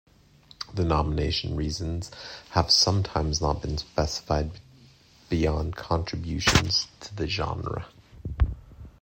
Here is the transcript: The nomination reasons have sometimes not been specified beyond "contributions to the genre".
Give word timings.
The 0.73 0.83
nomination 0.83 1.55
reasons 1.55 2.09
have 2.53 2.71
sometimes 2.71 3.39
not 3.39 3.61
been 3.61 3.77
specified 3.77 4.49
beyond 5.29 5.75
"contributions 5.75 6.87
to 7.01 7.15
the 7.15 7.27
genre". 7.27 7.85